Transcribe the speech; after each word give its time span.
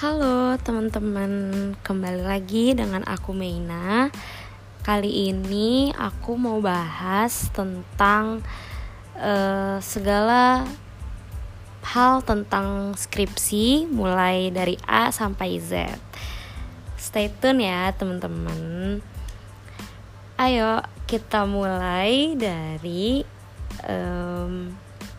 Halo 0.00 0.56
teman-teman, 0.56 1.76
kembali 1.84 2.24
lagi 2.24 2.72
dengan 2.72 3.04
aku 3.04 3.36
Meina. 3.36 4.08
Kali 4.80 5.28
ini 5.28 5.92
aku 5.92 6.40
mau 6.40 6.56
bahas 6.64 7.52
tentang 7.52 8.40
uh, 9.20 9.76
segala 9.84 10.64
hal 11.84 12.24
tentang 12.24 12.96
skripsi 12.96 13.92
mulai 13.92 14.48
dari 14.48 14.80
A 14.88 15.12
sampai 15.12 15.60
Z. 15.60 15.92
Stay 16.96 17.28
tune 17.36 17.68
ya 17.68 17.92
teman-teman. 17.92 19.04
Ayo 20.40 20.80
kita 21.04 21.44
mulai 21.44 22.40
dari 22.40 23.20
um, 23.84 24.72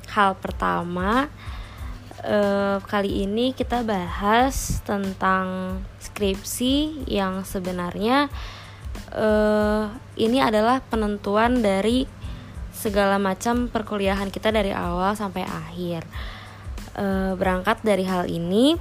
hal 0.10 0.34
pertama 0.42 1.30
uh, 2.26 2.78
kali 2.86 3.26
ini 3.26 3.54
kita 3.54 3.82
bahas 3.82 4.80
tentang 4.86 5.80
skripsi 6.02 7.06
yang 7.10 7.42
sebenarnya 7.46 8.30
uh, 9.14 9.90
ini 10.18 10.40
adalah 10.42 10.82
penentuan 10.86 11.62
dari 11.62 12.06
segala 12.72 13.22
macam 13.22 13.70
perkuliahan 13.70 14.34
kita 14.34 14.50
dari 14.50 14.74
awal 14.74 15.14
sampai 15.14 15.46
akhir. 15.46 16.06
Uh, 16.92 17.40
berangkat 17.40 17.80
dari 17.88 18.04
hal 18.04 18.28
ini, 18.28 18.76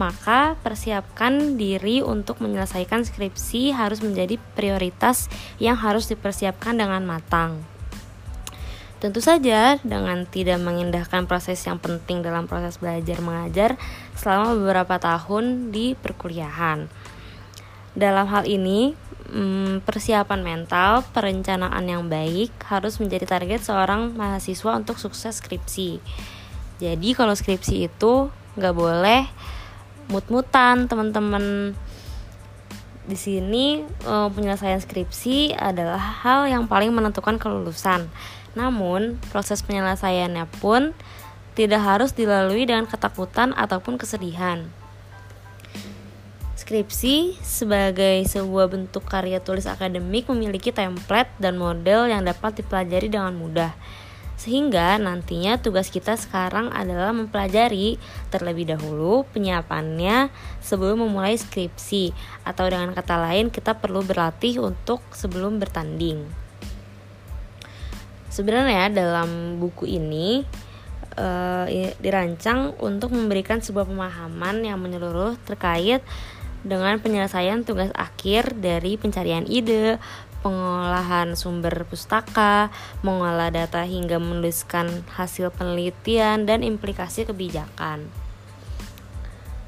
maka 0.00 0.58
persiapkan 0.64 1.54
diri 1.54 2.02
untuk 2.02 2.42
menyelesaikan 2.42 3.06
skripsi 3.06 3.70
harus 3.70 4.02
menjadi 4.02 4.40
prioritas 4.58 5.30
yang 5.62 5.78
harus 5.78 6.10
dipersiapkan 6.10 6.74
dengan 6.74 7.06
matang. 7.06 7.71
Tentu 9.02 9.18
saja 9.18 9.82
dengan 9.82 10.22
tidak 10.30 10.62
mengindahkan 10.62 11.26
proses 11.26 11.58
yang 11.66 11.82
penting 11.82 12.22
dalam 12.22 12.46
proses 12.46 12.78
belajar 12.78 13.18
mengajar 13.18 13.74
selama 14.14 14.54
beberapa 14.54 14.94
tahun 15.02 15.74
di 15.74 15.98
perkuliahan. 15.98 16.86
Dalam 17.98 18.30
hal 18.30 18.46
ini, 18.46 18.94
hmm, 19.26 19.82
persiapan 19.82 20.46
mental, 20.46 21.02
perencanaan 21.10 21.82
yang 21.82 22.06
baik 22.06 22.54
harus 22.70 23.02
menjadi 23.02 23.26
target 23.26 23.66
seorang 23.66 24.14
mahasiswa 24.14 24.78
untuk 24.78 25.02
sukses 25.02 25.42
skripsi. 25.42 25.98
Jadi 26.78 27.10
kalau 27.18 27.34
skripsi 27.34 27.90
itu 27.90 28.30
nggak 28.54 28.74
boleh 28.78 29.26
mut-mutan 30.14 30.86
teman-teman 30.86 31.74
di 33.02 33.18
sini 33.18 33.82
eh, 33.82 34.28
penyelesaian 34.30 34.78
skripsi 34.78 35.58
adalah 35.58 36.22
hal 36.22 36.46
yang 36.46 36.70
paling 36.70 36.94
menentukan 36.94 37.34
kelulusan 37.34 38.06
namun, 38.52 39.16
proses 39.32 39.64
penyelesaiannya 39.64 40.44
pun 40.60 40.92
tidak 41.52 41.84
harus 41.84 42.16
dilalui 42.16 42.64
dengan 42.64 42.88
ketakutan 42.88 43.52
ataupun 43.56 44.00
kesedihan. 44.00 44.68
Skripsi 46.56 47.36
sebagai 47.42 48.22
sebuah 48.24 48.70
bentuk 48.70 49.04
karya 49.04 49.42
tulis 49.42 49.68
akademik 49.68 50.30
memiliki 50.30 50.70
template 50.70 51.28
dan 51.36 51.58
model 51.58 52.08
yang 52.08 52.22
dapat 52.22 52.62
dipelajari 52.62 53.10
dengan 53.10 53.34
mudah. 53.34 53.74
Sehingga 54.38 54.98
nantinya 54.98 55.60
tugas 55.60 55.86
kita 55.86 56.18
sekarang 56.18 56.72
adalah 56.74 57.14
mempelajari 57.14 58.00
terlebih 58.32 58.74
dahulu 58.74 59.22
penyiapannya 59.30 60.34
sebelum 60.58 61.06
memulai 61.06 61.38
skripsi 61.38 62.10
atau 62.42 62.66
dengan 62.66 62.90
kata 62.90 63.22
lain 63.22 63.54
kita 63.54 63.78
perlu 63.78 64.02
berlatih 64.02 64.62
untuk 64.62 65.04
sebelum 65.14 65.62
bertanding. 65.62 66.41
Sebenarnya 68.32 68.88
dalam 68.88 69.60
buku 69.60 69.84
ini 69.84 70.40
uh, 71.20 71.68
dirancang 72.00 72.72
untuk 72.80 73.12
memberikan 73.12 73.60
sebuah 73.60 73.84
pemahaman 73.84 74.64
yang 74.64 74.80
menyeluruh 74.80 75.36
terkait 75.44 76.00
dengan 76.64 76.96
penyelesaian 76.96 77.60
tugas 77.60 77.92
akhir 77.92 78.56
dari 78.56 78.96
pencarian 78.96 79.44
ide, 79.44 80.00
pengolahan 80.40 81.36
sumber 81.36 81.84
pustaka, 81.84 82.72
mengolah 83.04 83.52
data 83.52 83.84
hingga 83.84 84.16
menuliskan 84.16 85.04
hasil 85.12 85.52
penelitian 85.52 86.48
dan 86.48 86.64
implikasi 86.64 87.28
kebijakan. 87.28 88.08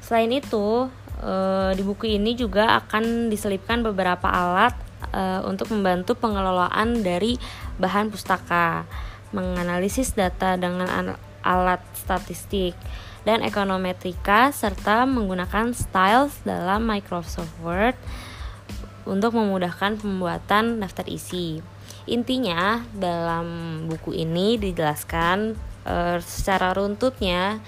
Selain 0.01 0.31
itu, 0.31 0.87
eh, 1.21 1.71
di 1.75 1.83
buku 1.83 2.15
ini 2.15 2.33
juga 2.33 2.79
akan 2.79 3.27
diselipkan 3.27 3.83
beberapa 3.83 4.31
alat 4.31 4.85
uh, 5.11 5.41
untuk 5.45 5.71
membantu 5.71 6.15
pengelolaan 6.17 7.03
dari 7.03 7.37
bahan 7.81 8.11
pustaka, 8.11 8.87
menganalisis 9.35 10.15
data 10.15 10.55
dengan 10.55 11.15
alat 11.45 11.81
statistik 11.93 12.73
dan 13.25 13.41
ekonometrika 13.41 14.53
serta 14.53 15.03
menggunakan 15.09 15.73
styles 15.73 16.33
dalam 16.45 16.85
Microsoft 16.85 17.53
Word 17.61 17.97
untuk 19.05 19.37
memudahkan 19.37 20.01
pembuatan 20.01 20.81
daftar 20.81 21.05
isi. 21.09 21.61
Intinya 22.05 22.85
dalam 22.93 23.45
buku 23.89 24.13
ini 24.13 24.61
dijelaskan 24.61 25.57
uh, 25.89 26.17
secara 26.21 26.73
runtutnya 26.77 27.61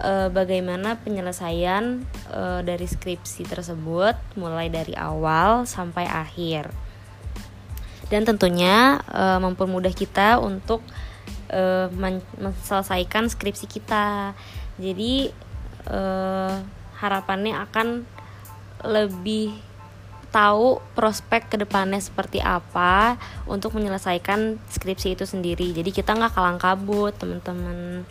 uh, 0.00 0.32
bagaimana 0.32 0.96
penyelesaian 1.00 2.04
uh, 2.32 2.60
dari 2.64 2.88
skripsi 2.88 3.44
tersebut 3.44 4.16
mulai 4.40 4.72
dari 4.72 4.96
awal 4.96 5.68
sampai 5.68 6.08
akhir 6.08 6.72
dan 8.06 8.22
tentunya 8.22 9.02
uh, 9.10 9.42
mempermudah 9.42 9.90
kita 9.90 10.38
untuk 10.38 10.82
uh, 11.50 11.90
menyelesaikan 11.90 13.26
skripsi 13.26 13.66
kita. 13.66 14.34
Jadi 14.78 15.30
uh, 15.90 16.62
harapannya 17.02 17.58
akan 17.66 18.06
lebih 18.86 19.58
tahu 20.30 20.84
prospek 20.92 21.48
ke 21.48 21.56
depannya 21.56 21.96
seperti 21.96 22.44
apa 22.44 23.16
untuk 23.48 23.72
menyelesaikan 23.72 24.60
skripsi 24.68 25.16
itu 25.16 25.24
sendiri. 25.24 25.72
Jadi 25.72 25.90
kita 25.90 26.12
nggak 26.12 26.34
kalang 26.36 26.60
kabut 26.60 27.16
teman-teman. 27.16 28.04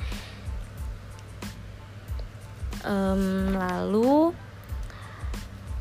Um, 2.86 3.58
lalu 3.58 4.34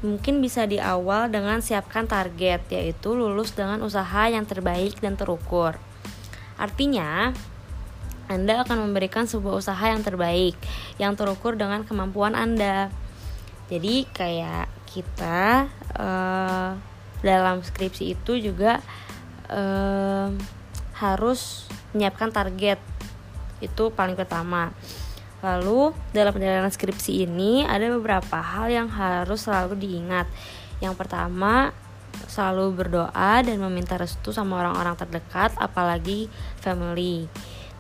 mungkin 0.04 0.44
bisa 0.44 0.68
di 0.68 0.76
awal 0.76 1.32
dengan 1.32 1.64
siapkan 1.64 2.04
target 2.04 2.68
yaitu 2.68 3.16
lulus 3.16 3.56
dengan 3.56 3.80
usaha 3.80 4.28
yang 4.28 4.44
terbaik 4.44 5.00
dan 5.00 5.16
terukur 5.16 5.80
artinya 6.60 7.32
anda 8.24 8.64
akan 8.64 8.88
memberikan 8.88 9.28
sebuah 9.28 9.60
usaha 9.60 9.84
yang 9.84 10.00
terbaik 10.00 10.56
yang 10.96 11.12
terukur 11.12 11.60
dengan 11.60 11.84
kemampuan 11.84 12.32
Anda. 12.32 12.88
Jadi 13.68 14.08
kayak 14.08 14.68
kita 14.88 15.68
uh, 15.96 16.70
dalam 17.20 17.60
skripsi 17.60 18.16
itu 18.16 18.40
juga 18.40 18.80
uh, 19.52 20.32
harus 20.96 21.68
menyiapkan 21.92 22.32
target 22.32 22.80
itu 23.60 23.92
paling 23.92 24.16
pertama. 24.16 24.72
Lalu 25.44 25.92
dalam 26.16 26.32
perjalanan 26.32 26.72
skripsi 26.72 27.28
ini 27.28 27.68
ada 27.68 27.84
beberapa 27.92 28.40
hal 28.40 28.72
yang 28.72 28.88
harus 28.88 29.44
selalu 29.44 29.76
diingat. 29.76 30.24
Yang 30.80 30.96
pertama 30.96 31.76
selalu 32.24 32.72
berdoa 32.72 33.44
dan 33.44 33.60
meminta 33.60 34.00
restu 34.00 34.32
sama 34.32 34.64
orang-orang 34.64 34.96
terdekat 34.96 35.52
apalagi 35.60 36.32
family. 36.64 37.28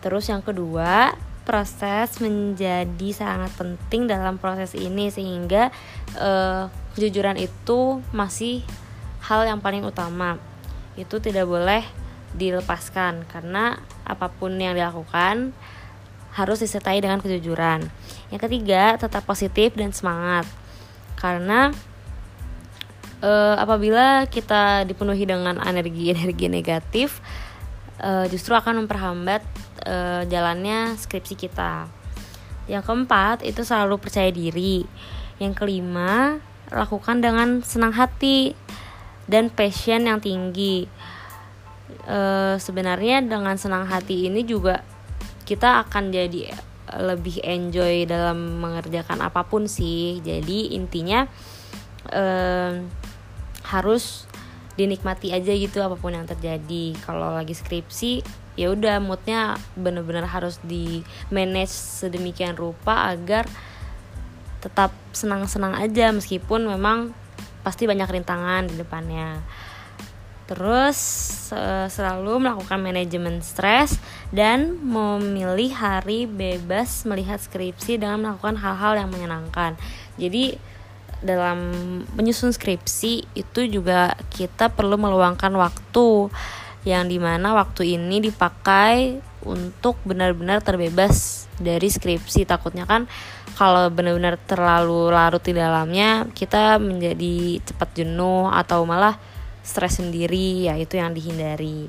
Terus 0.04 0.28
yang 0.28 0.44
kedua, 0.44 1.16
proses 1.48 2.20
menjadi 2.20 3.08
sangat 3.16 3.56
penting 3.56 4.12
dalam 4.12 4.36
proses 4.36 4.76
ini 4.76 5.08
sehingga 5.08 5.72
uh, 6.20 6.68
kejujuran 6.92 7.40
itu 7.40 8.04
masih 8.12 8.60
hal 9.24 9.48
yang 9.48 9.64
paling 9.64 9.80
utama. 9.88 10.36
Itu 11.00 11.16
tidak 11.16 11.48
boleh 11.48 11.80
dilepaskan 12.36 13.24
karena 13.30 13.78
apa 14.04 14.28
pun 14.28 14.58
yang 14.58 14.76
dilakukan 14.76 15.54
harus 16.34 16.58
disertai 16.58 16.98
dengan 16.98 17.22
kejujuran. 17.22 17.86
Yang 18.34 18.40
ketiga, 18.50 18.98
tetap 18.98 19.22
positif 19.22 19.78
dan 19.78 19.94
semangat. 19.94 20.44
Karena 21.14 21.70
e, 23.22 23.32
apabila 23.54 24.26
kita 24.26 24.82
dipenuhi 24.82 25.24
dengan 25.24 25.62
energi-energi 25.62 26.50
negatif, 26.50 27.22
e, 28.02 28.26
justru 28.34 28.58
akan 28.58 28.84
memperhambat 28.84 29.46
e, 29.86 29.96
jalannya 30.26 30.98
skripsi 30.98 31.34
kita. 31.38 31.86
Yang 32.66 32.82
keempat, 32.90 33.46
itu 33.46 33.62
selalu 33.62 34.02
percaya 34.02 34.34
diri. 34.34 34.82
Yang 35.38 35.54
kelima, 35.62 36.42
lakukan 36.74 37.22
dengan 37.22 37.62
senang 37.62 37.94
hati 37.94 38.58
dan 39.30 39.54
passion 39.54 40.10
yang 40.10 40.18
tinggi. 40.18 40.90
E, 42.10 42.18
sebenarnya 42.58 43.22
dengan 43.22 43.54
senang 43.54 43.86
hati 43.86 44.26
ini 44.26 44.42
juga 44.42 44.82
kita 45.44 45.84
akan 45.86 46.12
jadi 46.12 46.52
lebih 46.92 47.40
enjoy 47.40 48.04
dalam 48.04 48.60
mengerjakan 48.60 49.24
apa 49.24 49.44
pun 49.48 49.64
sih. 49.64 50.20
Jadi 50.20 50.76
intinya 50.76 51.24
eh, 52.12 52.84
harus 53.64 54.28
dinikmati 54.74 55.30
aja 55.30 55.54
gitu 55.54 55.80
apa 55.80 55.96
pun 55.96 56.12
yang 56.12 56.28
terjadi. 56.28 56.96
Kalau 57.04 57.32
lagi 57.32 57.56
skripsi 57.56 58.44
ya 58.54 58.70
udah 58.70 59.02
moodnya 59.02 59.58
bener-bener 59.74 60.30
harus 60.30 60.62
di 60.62 61.02
manage 61.34 61.74
sedemikian 61.74 62.54
rupa 62.54 63.10
agar 63.10 63.48
tetap 64.60 64.92
senang-senang 65.16 65.76
aja. 65.78 66.12
Meskipun 66.12 66.68
memang 66.68 67.16
pasti 67.64 67.88
banyak 67.88 68.08
rintangan 68.08 68.68
di 68.68 68.76
depannya 68.76 69.40
terus 70.44 70.98
selalu 71.88 72.44
melakukan 72.44 72.80
manajemen 72.80 73.40
stres 73.40 73.96
dan 74.28 74.76
memilih 74.84 75.72
hari 75.72 76.28
bebas 76.28 77.08
melihat 77.08 77.40
skripsi 77.40 77.96
dengan 77.96 78.20
melakukan 78.20 78.60
hal-hal 78.60 79.00
yang 79.00 79.08
menyenangkan. 79.08 79.78
Jadi 80.20 80.56
dalam 81.24 81.58
menyusun 82.12 82.52
skripsi 82.52 83.24
itu 83.32 83.60
juga 83.64 84.12
kita 84.28 84.68
perlu 84.68 85.00
meluangkan 85.00 85.56
waktu 85.56 86.28
yang 86.84 87.08
di 87.08 87.16
mana 87.16 87.56
waktu 87.56 87.96
ini 87.96 88.20
dipakai 88.20 89.24
untuk 89.48 89.96
benar-benar 90.04 90.60
terbebas 90.60 91.48
dari 91.56 91.88
skripsi. 91.88 92.44
Takutnya 92.44 92.84
kan 92.84 93.08
kalau 93.56 93.88
benar-benar 93.88 94.36
terlalu 94.44 95.08
larut 95.08 95.40
di 95.40 95.56
dalamnya 95.56 96.28
kita 96.36 96.76
menjadi 96.76 97.64
cepat 97.64 97.88
jenuh 97.96 98.52
atau 98.52 98.84
malah 98.84 99.16
stres 99.64 99.98
sendiri 99.98 100.68
ya 100.68 100.76
itu 100.76 101.00
yang 101.00 101.16
dihindari 101.16 101.88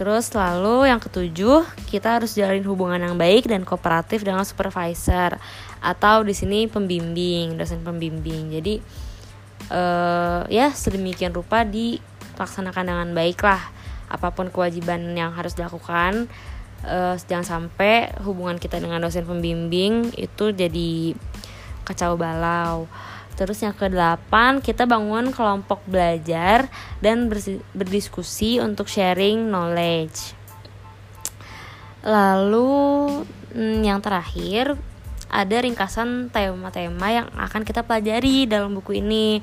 Terus 0.00 0.32
lalu 0.32 0.88
yang 0.88 0.96
ketujuh, 0.96 1.60
kita 1.92 2.16
harus 2.16 2.32
jalin 2.32 2.64
hubungan 2.64 2.96
yang 2.96 3.20
baik 3.20 3.44
dan 3.44 3.68
kooperatif 3.68 4.24
dengan 4.24 4.48
supervisor 4.48 5.36
atau 5.76 6.24
di 6.24 6.32
sini 6.32 6.64
pembimbing, 6.72 7.60
dosen 7.60 7.84
pembimbing. 7.84 8.48
Jadi 8.48 8.80
uh, 9.68 10.48
ya 10.48 10.72
sedemikian 10.72 11.36
rupa 11.36 11.68
dilaksanakan 11.68 12.84
dengan 12.88 13.08
baik 13.12 13.44
lah 13.44 13.60
apa 14.08 14.32
pun 14.32 14.48
kewajiban 14.48 15.04
yang 15.12 15.36
harus 15.36 15.52
dilakukan. 15.52 16.32
Uh, 16.80 17.20
jangan 17.28 17.68
sampai 17.68 18.08
hubungan 18.24 18.56
kita 18.56 18.80
dengan 18.80 19.04
dosen 19.04 19.28
pembimbing 19.28 20.16
itu 20.16 20.48
jadi 20.48 21.12
kacau 21.84 22.16
balau. 22.16 22.88
Terus 23.40 23.64
yang 23.64 23.72
ke-8 23.72 24.60
kita 24.60 24.84
bangun 24.84 25.32
kelompok 25.32 25.80
belajar 25.88 26.68
dan 27.00 27.32
berdiskusi 27.72 28.60
untuk 28.60 28.84
sharing 28.84 29.48
knowledge. 29.48 30.36
Lalu 32.04 32.68
mm, 33.56 33.80
yang 33.80 34.04
terakhir 34.04 34.76
ada 35.32 35.56
ringkasan 35.56 36.28
tema-tema 36.28 37.08
yang 37.08 37.32
akan 37.32 37.64
kita 37.64 37.80
pelajari 37.80 38.44
dalam 38.44 38.76
buku 38.76 39.00
ini. 39.00 39.40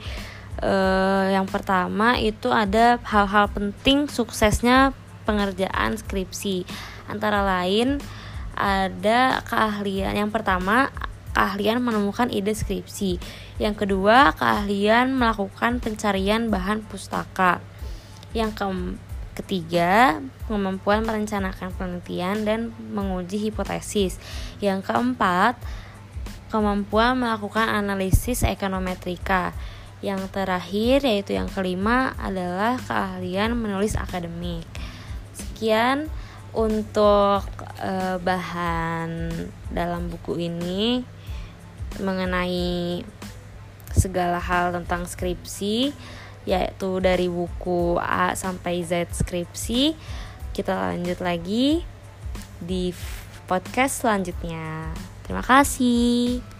Uh, 0.61 1.33
yang 1.33 1.49
pertama 1.49 2.21
itu 2.21 2.53
ada 2.53 3.01
hal-hal 3.01 3.49
penting 3.49 4.05
suksesnya 4.05 4.93
pengerjaan 5.25 5.97
skripsi. 5.97 6.69
Antara 7.09 7.41
lain 7.41 7.97
ada 8.53 9.41
keahlian. 9.41 10.13
Yang 10.13 10.37
pertama 10.37 10.93
keahlian 11.37 11.77
menemukan 11.85 12.33
ide 12.33 12.57
skripsi. 12.57 13.21
Yang 13.61 13.85
kedua, 13.85 14.33
keahlian 14.33 15.13
melakukan 15.13 15.77
pencarian 15.77 16.49
bahan 16.49 16.81
pustaka. 16.89 17.61
Yang 18.33 18.57
ke 18.57 18.65
ketiga, 19.37 20.17
kemampuan 20.49 21.05
merencanakan 21.05 21.69
penelitian 21.77 22.41
dan 22.41 22.73
menguji 22.89 23.37
hipotesis. 23.37 24.17
Yang 24.57 24.89
keempat, 24.89 25.61
kemampuan 26.49 27.21
melakukan 27.21 27.69
analisis 27.69 28.41
ekonometrika. 28.41 29.53
Yang 30.01 30.33
terakhir 30.33 31.05
yaitu 31.05 31.37
yang 31.37 31.53
kelima 31.53 32.17
adalah 32.17 32.81
keahlian 32.81 33.53
menulis 33.53 33.93
akademik. 33.93 34.65
Sekian 35.37 36.09
untuk 36.57 37.45
uh, 37.77 38.17
bahan 38.17 39.29
dalam 39.69 40.09
buku 40.09 40.41
ini 40.41 41.05
mengenai 41.99 43.01
segala 43.93 44.37
hal 44.37 44.75
tentang 44.75 45.07
skripsi 45.09 45.95
yaitu 46.47 47.03
dari 47.03 47.27
buku 47.27 47.99
A 47.99 48.31
sampai 48.33 48.79
Z 48.87 49.11
skripsi. 49.11 49.93
Kita 50.55 50.95
lanjut 50.95 51.19
lagi 51.19 51.83
di 52.63 52.95
podcast 53.51 54.07
selanjutnya. 54.07 54.95
Terima 55.27 55.43
kasih 55.43 56.56